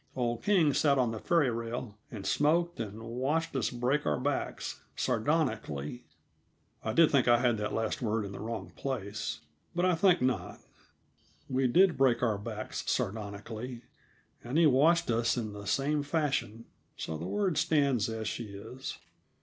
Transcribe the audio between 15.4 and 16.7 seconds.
the same fashion;